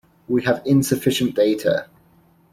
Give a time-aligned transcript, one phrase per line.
[0.27, 1.87] We have insufficient data.